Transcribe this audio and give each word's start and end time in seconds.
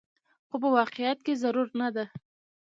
خو 0.49 0.55
په 0.63 0.69
واقعيت 0.77 1.19
کې 1.25 1.33
ضرور 1.43 1.67
نه 1.79 1.87
ده 1.95 2.05